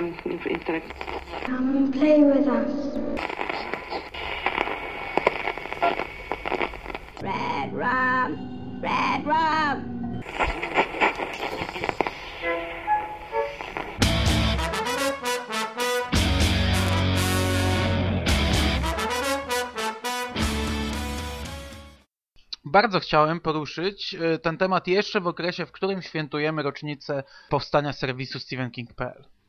[0.00, 0.14] um,
[0.48, 0.92] intellect.
[1.46, 2.72] Come and play with us.
[7.22, 10.00] Red rum, red rum.
[22.64, 28.38] Bardzo chciałem poruszyć e, ten temat jeszcze w okresie, w którym świętujemy rocznicę powstania serwisu
[28.38, 29.39] StephenKing.pl.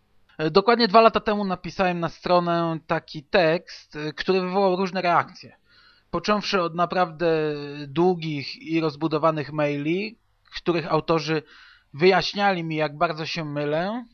[0.42, 5.56] E, dokładnie dwa lata temu napisałem na stronę taki tekst, e, który wywołał różne reakcje.
[6.12, 7.28] Począwszy od naprawdę
[7.88, 10.20] długich i rozbudowanych maili,
[10.56, 11.44] których autorzy
[11.94, 14.06] wyjaśniali mi, jak bardzo się mylę,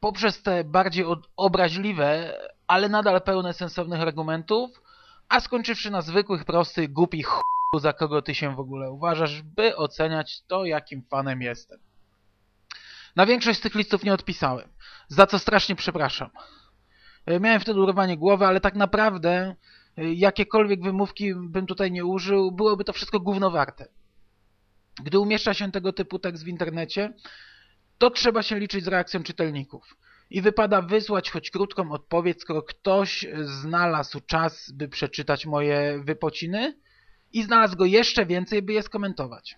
[0.00, 1.04] poprzez te bardziej
[1.36, 4.82] obraźliwe, ale nadal pełne sensownych argumentów,
[5.28, 7.40] a skończywszy na zwykłych, prostych, głupich ch
[7.78, 11.87] za kogo ty się w ogóle uważasz, by oceniać to, jakim fanem jestem.
[13.16, 14.68] Na większość z tych listów nie odpisałem,
[15.08, 16.30] za co strasznie przepraszam.
[17.26, 19.56] E, miałem wtedy urwanie głowy, ale tak naprawdę
[19.96, 23.88] e, jakiekolwiek wymówki bym tutaj nie użył, byłoby to wszystko gówno warte.
[25.02, 27.12] Gdy umieszcza się tego typu tekst w internecie,
[27.98, 29.96] to trzeba się liczyć z reakcją czytelników.
[30.30, 36.74] I wypada wysłać choć krótką odpowiedź, skoro ktoś znalazł czas, by przeczytać moje wypociny–
[37.32, 39.56] i znalazł go jeszcze więcej, by je skomentować.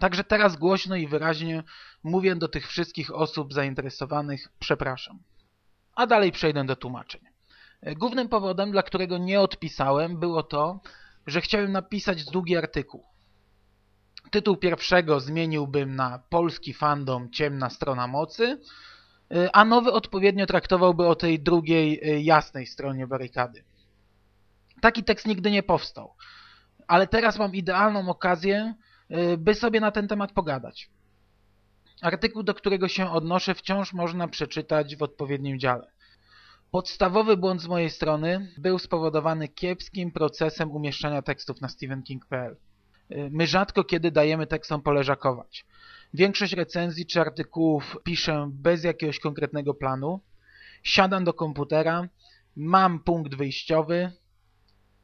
[0.00, 1.62] Także teraz głośno i wyraźnie
[2.02, 5.18] mówię do tych wszystkich osób zainteresowanych przepraszam.
[5.94, 7.20] A dalej przejdę do tłumaczeń.
[7.96, 10.80] Głównym powodem, dla którego nie odpisałem, było to,
[11.26, 13.04] że chciałem napisać długi artykuł.
[14.30, 18.60] Tytuł pierwszego zmieniłbym na Polski fandom ciemna strona mocy,
[19.52, 23.64] a nowy odpowiednio traktowałby o tej drugiej jasnej stronie barykady.
[24.80, 26.14] Taki tekst nigdy nie powstał
[26.86, 28.74] ale teraz mam idealną okazję,
[29.38, 30.90] by sobie na ten temat pogadać.
[32.02, 35.90] Artykuł, do którego się odnoszę, wciąż można przeczytać w odpowiednim dziale.
[36.70, 42.56] Podstawowy błąd z mojej strony był spowodowany kiepskim procesem umieszczania tekstów na stephenking.pl.
[43.10, 45.66] Y, my rzadko kiedy dajemy tekstom poleżakować.
[46.14, 50.20] Większość recenzji czy artykułów piszę bez jakiegoś konkretnego planu.
[50.82, 52.08] Siadam do komputera,
[52.56, 54.12] mam punkt wyjściowy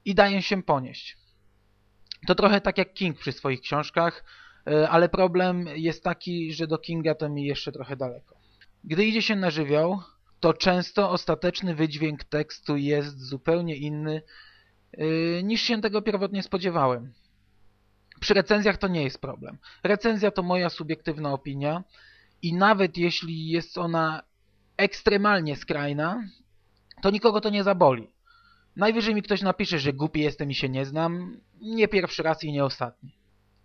[0.04, 1.21] i daję się ponieść.
[2.26, 4.24] To trochę tak jak King przy swoich książkach,
[4.66, 8.36] e, ale problem jest taki, że do Kinga to mi jeszcze trochę daleko.
[8.84, 10.00] Gdy idzie się na żywioł,
[10.40, 14.22] to często ostateczny wydźwięk tekstu jest zupełnie inny
[14.92, 17.12] e, niż się tego pierwotnie spodziewałem.
[18.20, 19.58] Przy recenzjach to nie jest problem.
[19.84, 21.84] Recenzja to moja subiektywna opinia
[22.42, 24.22] i nawet jeśli jest ona
[24.76, 26.24] ekstremalnie skrajna,
[27.02, 28.08] to nikogo to nie zaboli.
[28.76, 31.40] Najwyżej mi ktoś napisze, że głupi jestem i się nie znam.
[31.60, 33.12] Nie pierwszy raz i nie ostatni.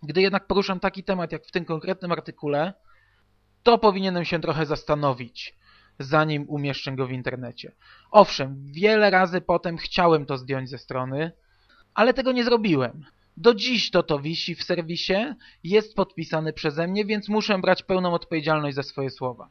[0.02, 2.74] Gdy jednak poruszam taki temat jak w tym konkretnym artykule,
[3.62, 5.54] to powinienem się trochę zastanowić,
[5.98, 7.72] zanim umieszczę go w internecie.
[8.10, 11.32] Owszem, wiele razy potem chciałem to zdjąć ze strony,
[11.94, 13.04] ale tego nie zrobiłem.
[13.36, 18.12] Do dziś to to wisi w serwisie, jest podpisany przeze mnie, więc muszę brać pełną
[18.14, 19.48] odpowiedzialność za swoje słowa.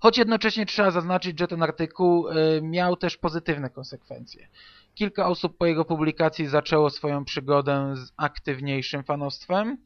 [0.00, 4.48] Choć jednocześnie trzeba zaznaczyć, że ten artykuł e, miał też pozytywne konsekwencje.
[4.94, 9.78] Kilka osób po jego publikacji zaczęło swoją przygodę z aktywniejszym fanostwem,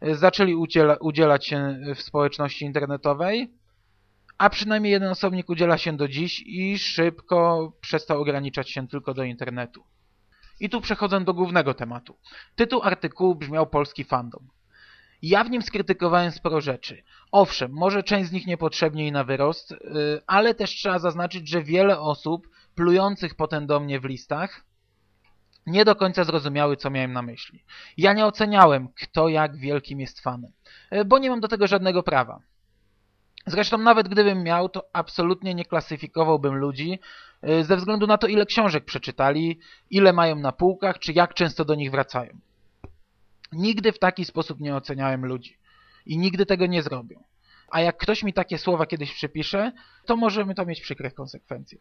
[0.00, 3.52] e, zaczęli udziela udzielać się w społeczności internetowej,
[4.38, 9.24] a przynajmniej jeden osobnik udziela się do dziś i szybko przestał ograniczać się tylko do
[9.24, 9.84] internetu.
[10.60, 12.18] I tu przechodzę do głównego tematu.
[12.56, 14.48] Tytuł artykułu brzmiał Polski Fandom.
[15.22, 17.02] Ja w nim skrytykowałem sporo rzeczy.
[17.32, 19.76] Owszem, może część z nich niepotrzebnie i na wyrost, y,
[20.26, 24.64] ale też trzeba zaznaczyć, że wiele osób plujących potem do mnie w listach
[25.66, 27.64] nie do końca zrozumiały, co miałem na myśli.
[27.96, 30.52] Ja nie oceniałem, kto jak wielkim jest fanem,
[30.92, 32.40] y, bo nie mam do tego żadnego prawa.
[33.46, 36.98] Zresztą nawet gdybym miał, to absolutnie nie klasyfikowałbym ludzi
[37.48, 39.60] y, ze względu na to, ile książek przeczytali,
[39.90, 42.38] ile mają na półkach, czy jak często do nich wracają.
[43.52, 45.56] Nigdy w taki sposób nie oceniałem ludzi.
[46.06, 47.16] I nigdy tego nie zrobię.
[47.68, 49.72] A jak ktoś mi takie słowa kiedyś przypisze,
[50.06, 51.78] to możemy to mieć przykre konsekwencje.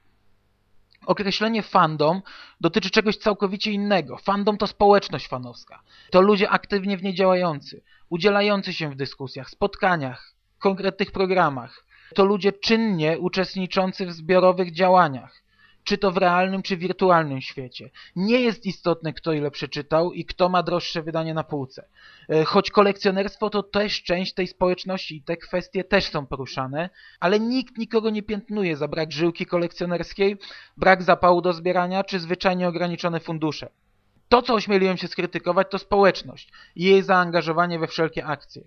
[1.06, 2.21] Określenie fandom
[2.62, 4.18] dotyczy czegoś całkowicie innego.
[4.18, 5.81] Fandom to społeczność fanowska.
[6.12, 11.85] To ludzie aktywnie w niej działający, udzielający się w dyskusjach, spotkaniach, konkretnych programach.
[12.15, 15.40] To ludzie czynnie uczestniczący w zbiorowych działaniach
[15.83, 17.89] czy to w realnym, czy wirtualnym świecie.
[18.16, 21.88] Nie jest istotne, kto ile przeczytał i kto ma droższe wydanie na półce.
[22.30, 26.89] E, choć kolekcjonerstwo to też część tej społeczności i te kwestie też są poruszane,
[27.19, 30.38] ale nikt nikogo nie piętnuje za brak żyłki kolekcjonerskiej,
[30.78, 33.69] brak zapału do zbierania, czy zwyczajnie ograniczone fundusze.
[34.30, 38.63] To, co ośmieliłem się skrytykować, to społeczność i jej zaangażowanie we wszelkie akcje.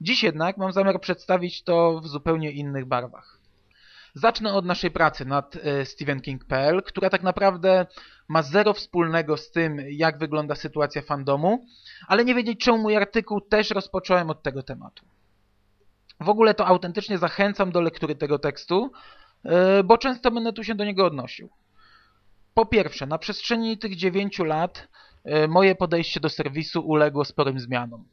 [0.00, 3.43] Dziś jednak mam zamiar przedstawić to w zupełnie innych barwach.
[4.14, 7.86] Zacznę od naszej pracy nad e, StephenKing.pl, która tak naprawdę
[8.28, 11.66] ma zero wspólnego z tym, jak wygląda sytuacja fandomu,
[12.06, 15.04] ale nie wiedzieć czemu mój artykuł też rozpocząłem od tego tematu.
[16.20, 18.92] W ogóle to autentycznie zachęcam do lektury tego tekstu,
[19.44, 21.48] e, bo często będę tu się do niego odnosił.
[22.54, 24.88] Po pierwsze, na przestrzeni tych 9 lat
[25.24, 28.08] e, moje podejście do serwisu uległo sporym zmianom.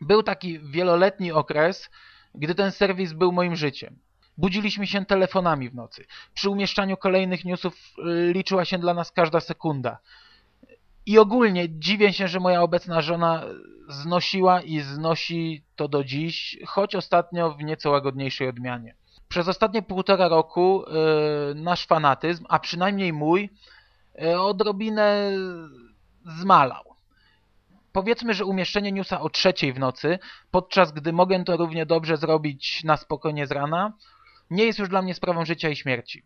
[0.00, 1.90] Był taki wieloletni okres,
[2.34, 3.98] gdy ten serwis był moim życiem.
[4.38, 6.04] Budziliśmy się telefonami w nocy.
[6.34, 9.98] Przy umieszczaniu kolejnych newsów y, liczyła się dla nas każda sekunda.
[11.06, 13.42] I ogólnie dziwię się, że moja obecna żona
[13.88, 18.94] znosiła i znosi to do dziś, choć ostatnio w nieco łagodniejszej odmianie.
[19.28, 23.50] Przez ostatnie półtora roku yy, nasz fanatyzm, a przynajmniej mój,
[24.14, 25.30] yy, odrobinę
[26.26, 26.84] zmalał.
[27.92, 30.18] Powiedzmy, że umieszczenie newsa o trzeciej w nocy,
[30.50, 33.92] podczas gdy mogę to równie dobrze zrobić na spokojnie z rana,
[34.52, 36.22] nie jest już dla mnie sprawą życia i śmierci.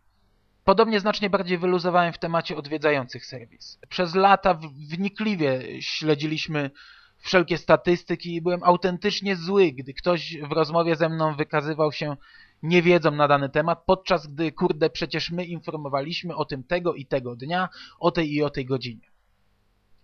[0.63, 3.79] Podobnie znacznie bardziej wyluzowałem w temacie odwiedzających serwis.
[3.89, 4.59] Przez lata
[4.89, 6.71] wnikliwie śledziliśmy
[7.17, 12.17] wszelkie statystyki i byłem autentycznie zły, gdy ktoś w rozmowie ze mną wykazywał się
[12.63, 17.35] niewiedzą na dany temat, podczas gdy, kurde, przecież my informowaliśmy o tym tego i tego
[17.35, 17.69] dnia,
[17.99, 19.07] o tej i o tej godzinie.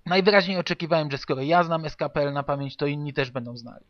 [0.05, 3.85] Najwyraźniej oczekiwałem, że skoro ja znam SKPL na pamięć, to inni też będą znali.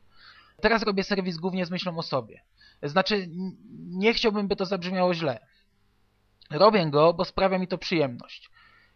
[0.62, 2.42] Teraz robię serwis głównie z myślą o sobie.
[2.84, 3.30] Znaczy,
[3.90, 5.40] nie chciałbym, by to zabrzmiało źle.
[6.52, 8.50] Robię go, bo sprawia mi to przyjemność.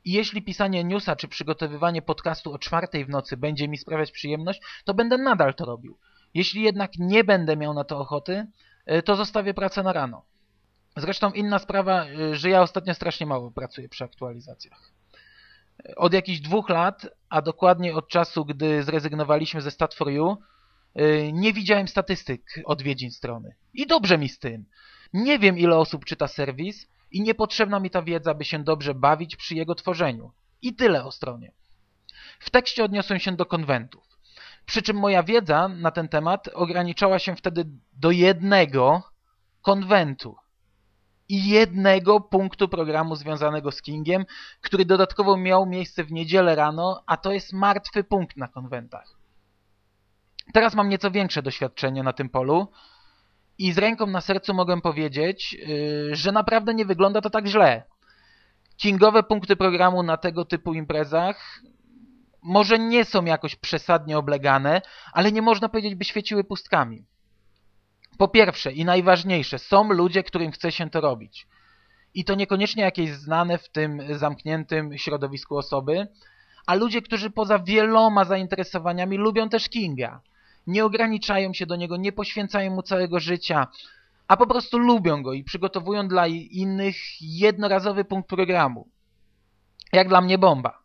[0.05, 4.61] I jeśli pisanie newsa czy przygotowywanie podcastu o czwartej w nocy będzie mi sprawiać przyjemność,
[4.85, 5.97] to będę nadal to robił.
[6.33, 8.47] Jeśli jednak nie będę miał na to ochoty,
[8.85, 10.25] e, to zostawię pracę na rano.
[10.97, 14.91] Zresztą inna sprawa, e, że ja ostatnio strasznie mało pracuję przy aktualizacjach.
[15.85, 20.37] E, od jakichś dwóch lat, a dokładnie od czasu, gdy zrezygnowaliśmy ze Stat4U, Y,
[21.33, 23.55] nie widziałem statystyk odwiedzin strony.
[23.73, 24.65] I dobrze mi z tym.
[25.13, 29.35] Nie wiem, ile osób czyta serwis i niepotrzebna mi ta wiedza, by się dobrze bawić
[29.35, 30.31] przy jego tworzeniu.
[30.61, 31.51] I tyle o stronie.
[32.39, 34.03] W tekście odniosłem się do konwentów.
[34.65, 39.03] Przy czym moja wiedza na ten temat ograniczała się wtedy do jednego
[39.61, 40.35] konwentu
[41.29, 44.25] i jednego punktu programu związanego z Kingiem,
[44.61, 49.16] który dodatkowo miał miejsce w niedzielę rano, a to jest martwy punkt na konwentach.
[50.53, 52.67] Teraz mam nieco większe doświadczenie na tym polu
[53.57, 57.83] i z ręką na sercu mogę powiedzieć, yy, że naprawdę nie wygląda to tak źle.
[58.77, 61.61] Kingowe punkty programu na tego typu imprezach
[62.41, 64.81] może nie są jakoś przesadnie oblegane,
[65.13, 67.05] ale nie można powiedzieć, by świeciły pustkami.
[68.17, 71.47] Po pierwsze i najważniejsze, są ludzie, którym chce się to robić.
[72.13, 76.07] I to niekoniecznie jakieś znane w tym zamkniętym środowisku osoby,
[76.65, 80.21] a ludzie, którzy poza wieloma zainteresowaniami lubią też Kinga
[80.67, 83.67] nie ograniczają się do niego, nie poświęcają mu całego życia,
[84.27, 88.87] a po prostu lubią go i przygotowują dla innych jednorazowy punkt programu.
[89.93, 90.79] Jak dla mnie bomba.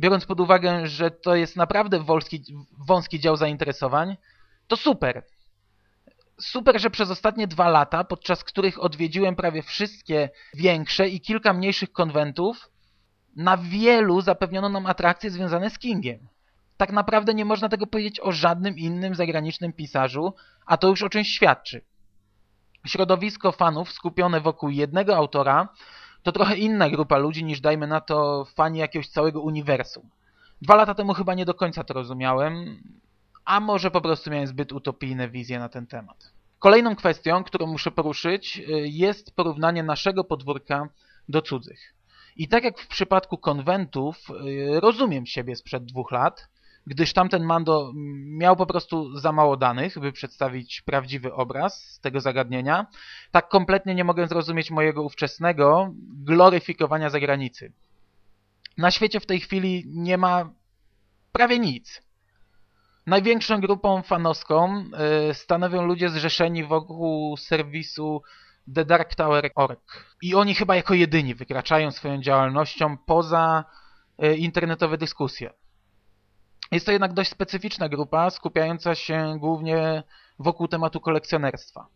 [0.00, 2.42] Biorąc pod uwagę, że to jest naprawdę wąski,
[2.86, 4.16] wąski dział zainteresowań,
[4.66, 5.26] to super.
[6.40, 11.92] Super, że przez ostatnie dwa lata, podczas których odwiedziłem prawie wszystkie większe i kilka mniejszych
[11.92, 12.70] konwentów,
[13.36, 16.28] na wielu zapewniono nam atrakcje związane z Kingiem
[16.76, 20.34] tak naprawdę nie można tego powiedzieć o żadnym innym zagranicznym pisarzu,
[20.66, 21.84] a to już o czymś świadczy.
[22.86, 25.68] Środowisko fanów skupione wokół jednego autora
[26.22, 30.10] to trochę inna grupa ludzi niż dajmy na to fani jakiegoś całego uniwersum.
[30.62, 32.82] Dwa lata temu chyba nie do końca to rozumiałem,
[33.44, 36.32] a może po prostu miałem zbyt utopijne wizje na ten temat.
[36.58, 40.88] Kolejną kwestią, którą muszę poruszyć, y, jest porównanie naszego podwórka
[41.28, 41.94] do cudzych.
[42.36, 46.48] I tak jak w przypadku konwentów, y, rozumiem siebie sprzed dwóch lat,
[46.86, 47.92] gdyż tamten Mando
[48.26, 52.86] miał po prostu za mało danych, by przedstawić prawdziwy obraz tego zagadnienia,
[53.30, 55.90] tak kompletnie nie mogę zrozumieć mojego ówczesnego
[56.24, 57.72] gloryfikowania zagranicy.
[58.78, 60.50] Na świecie w tej chwili nie ma
[61.32, 62.02] prawie nic.
[63.06, 64.84] Największą grupą fanowską
[65.30, 68.22] y, stanowią ludzie zrzeszeni wokół serwisu
[68.74, 70.14] The Dark Tower.org.
[70.22, 73.64] I oni chyba jako jedyni wykraczają swoją działalnością poza
[74.24, 75.50] y, internetowe dyskusje.
[76.74, 80.02] Jest to jednak dość specyficzna grupa, skupiająca się głównie
[80.38, 81.86] wokół tematu kolekcjonerstwa.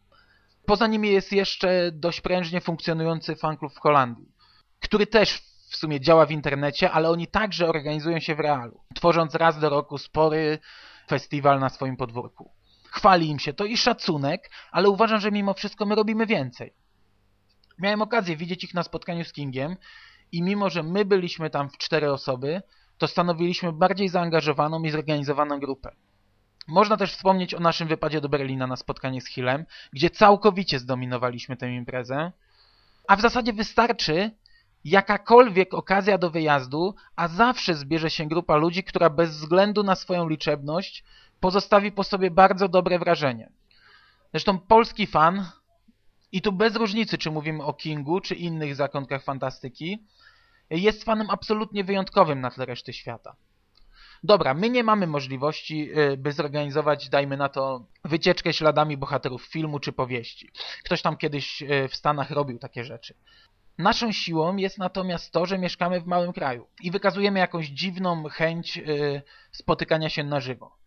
[0.67, 4.33] Poza nimi jest jeszcze dość prężnie funkcjonujący fanklub w Holandii,
[4.81, 9.35] który też w sumie działa w internecie, ale oni także organizują się w realu, tworząc
[9.35, 10.59] raz do roku spory
[11.09, 12.51] festiwal na swoim podwórku.
[12.85, 16.75] Chwali im się to i szacunek, ale uważam, że mimo wszystko my robimy więcej.
[17.79, 19.77] Miałem okazję widzieć ich na spotkaniu z Kingiem
[20.33, 22.63] i mimo, że my byliśmy tam w cztery osoby,
[22.99, 25.91] to stanowiliśmy bardziej zaangażowaną i zorganizowaną grupę.
[26.69, 31.57] Można też wspomnieć o naszym wypadzie do Berlina na spotkanie z Hillem, gdzie całkowicie zdominowaliśmy
[31.57, 32.33] tę imprezę.
[33.09, 34.31] A w zasadzie wystarczy
[34.85, 40.29] jakakolwiek okazja do wyjazdu, a zawsze zbierze się grupa ludzi, która bez względu na swoją
[40.29, 41.05] liczebność
[41.41, 43.51] pozostawi po sobie bardzo dobre wrażenie.
[44.33, 45.47] Zresztą polski fan,
[46.33, 49.99] i tu bez różnicy, czy mówimy o Kingu, czy innych zakątkach fantastyki,
[50.71, 53.37] jest fanem absolutnie wyjątkowym na tle reszty świata.
[54.23, 59.81] Dobra, my nie mamy możliwości, y, by zorganizować, dajmy na to, wycieczkę śladami bohaterów filmu
[59.81, 60.51] czy powieści.
[60.85, 63.15] Ktoś tam kiedyś y, w Stanach robił takie rzeczy.
[63.79, 68.79] Naszą siłą jest natomiast to, że mieszkamy w małym kraju i wykazujemy jakąś dziwną chęć
[68.79, 69.23] y,
[69.53, 70.79] spotykania się na żywo.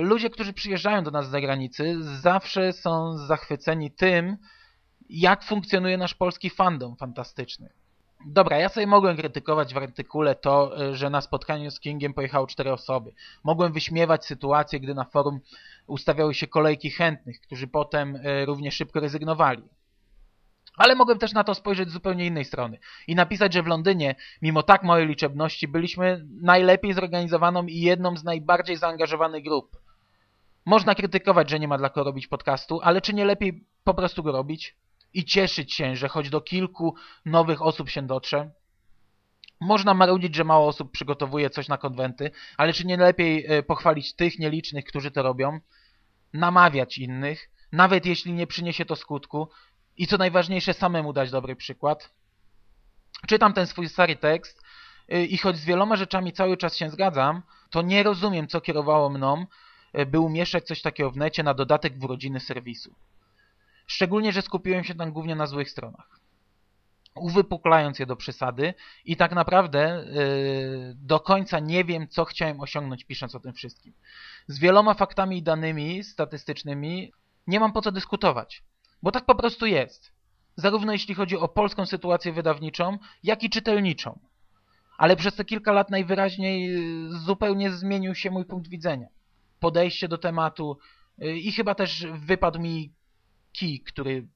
[0.00, 4.36] Ludzie, którzy przyjeżdżają do nas z zagranicy, zawsze są zachwyceni tym,
[5.08, 7.72] jak funkcjonuje nasz polski fandom fantastyczny.
[8.26, 12.46] Dobra, ja sobie mogłem krytykować w artykule to, e, że na spotkaniu z Kingiem pojechało
[12.46, 13.12] cztery osoby.
[13.44, 15.40] Mogłem wyśmiewać sytuację, gdy na forum
[15.86, 19.62] ustawiały się kolejki chętnych, którzy potem e, równie szybko rezygnowali.
[20.76, 24.14] Ale mogłem też na to spojrzeć z zupełnie innej strony i napisać, że w Londynie,
[24.42, 29.76] mimo tak małej liczebności, byliśmy najlepiej zorganizowaną i jedną z najbardziej zaangażowanych grup.
[30.66, 34.22] Można krytykować, że nie ma dla kogo robić podcastu, ale czy nie lepiej po prostu
[34.22, 34.76] go robić?
[35.14, 36.94] I cieszyć się, że choć do kilku
[37.24, 38.50] nowych osób się dotrze.
[39.60, 44.14] Można marudzić, że mało osób przygotowuje coś na konwenty, ale czy nie lepiej e, pochwalić
[44.14, 45.60] tych nielicznych, którzy to robią,
[46.32, 49.48] namawiać innych, nawet jeśli nie przyniesie to skutku
[49.96, 52.10] i co najważniejsze samemu dać dobry przykład.
[53.26, 54.62] Czytam ten swój stary tekst
[55.08, 59.10] e, i choć z wieloma rzeczami cały czas się zgadzam, to nie rozumiem, co kierowało
[59.10, 59.46] mną,
[59.92, 62.94] e, by umieszczać coś takiego w necie na dodatek w urodziny serwisu.
[63.86, 66.20] Szczególnie, że skupiłem się tam głównie na złych stronach.
[67.14, 68.74] Uwypuklając je do przesady
[69.04, 73.92] i tak naprawdę yy, do końca nie wiem, co chciałem osiągnąć pisząc o tym wszystkim.
[74.46, 77.12] Z wieloma faktami i danymi statystycznymi
[77.46, 78.62] nie mam po co dyskutować,
[79.02, 80.12] bo tak po prostu jest.
[80.56, 84.18] Zarówno jeśli chodzi o polską sytuację wydawniczą, jak i czytelniczą.
[84.98, 89.06] Ale przez te kilka lat najwyraźniej yy, zupełnie zmienił się mój punkt widzenia.
[89.60, 90.78] Podejście do tematu
[91.18, 92.92] yy, i chyba też wypadł mi
[93.54, 94.28] kij, który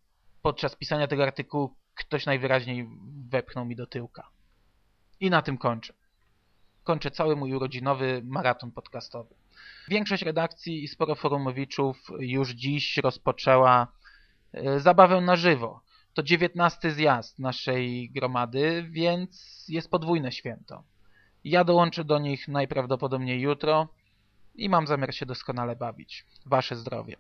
[0.43, 2.89] podczas pisania tego artykułu ktoś najwyraźniej
[3.29, 4.31] wepchnął mi do tyłka.
[5.21, 5.95] I na tym kończę.
[6.85, 9.35] Kończę cały mój urodzinowy maraton podcastowy.
[9.89, 13.93] Większość redakcji i sporo forumowiczów już dziś rozpoczęła
[14.53, 15.81] e, zabawę na żywo.
[16.15, 20.85] To dziewiętnasty zjazd naszej gromady, więc jest podwójne święto.
[21.45, 23.89] Ja dołączę do nich najprawdopodobniej jutro
[24.55, 26.27] i mam zamiar się doskonale bawić.
[26.47, 27.17] Wasze zdrowie.